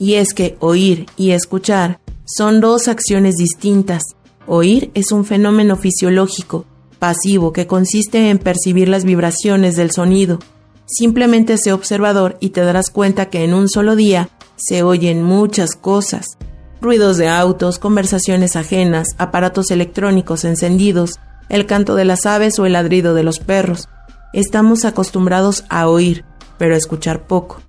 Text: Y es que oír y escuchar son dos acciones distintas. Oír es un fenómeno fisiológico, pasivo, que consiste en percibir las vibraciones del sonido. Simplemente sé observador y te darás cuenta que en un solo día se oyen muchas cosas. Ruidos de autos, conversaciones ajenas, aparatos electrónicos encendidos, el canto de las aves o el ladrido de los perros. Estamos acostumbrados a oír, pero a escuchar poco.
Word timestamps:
Y 0.00 0.14
es 0.14 0.32
que 0.32 0.56
oír 0.60 1.06
y 1.16 1.32
escuchar 1.32 1.98
son 2.24 2.60
dos 2.60 2.86
acciones 2.86 3.34
distintas. 3.34 4.04
Oír 4.46 4.92
es 4.94 5.10
un 5.10 5.24
fenómeno 5.24 5.74
fisiológico, 5.74 6.66
pasivo, 7.00 7.52
que 7.52 7.66
consiste 7.66 8.30
en 8.30 8.38
percibir 8.38 8.88
las 8.88 9.02
vibraciones 9.02 9.74
del 9.74 9.90
sonido. 9.90 10.38
Simplemente 10.86 11.58
sé 11.58 11.72
observador 11.72 12.36
y 12.38 12.50
te 12.50 12.60
darás 12.60 12.90
cuenta 12.90 13.28
que 13.28 13.42
en 13.42 13.54
un 13.54 13.68
solo 13.68 13.96
día 13.96 14.28
se 14.54 14.84
oyen 14.84 15.24
muchas 15.24 15.74
cosas. 15.74 16.38
Ruidos 16.80 17.16
de 17.16 17.26
autos, 17.26 17.80
conversaciones 17.80 18.54
ajenas, 18.54 19.08
aparatos 19.18 19.72
electrónicos 19.72 20.44
encendidos, 20.44 21.18
el 21.48 21.66
canto 21.66 21.96
de 21.96 22.04
las 22.04 22.24
aves 22.24 22.60
o 22.60 22.66
el 22.66 22.74
ladrido 22.74 23.14
de 23.14 23.24
los 23.24 23.40
perros. 23.40 23.88
Estamos 24.32 24.84
acostumbrados 24.84 25.64
a 25.68 25.88
oír, 25.88 26.24
pero 26.56 26.76
a 26.76 26.78
escuchar 26.78 27.26
poco. 27.26 27.62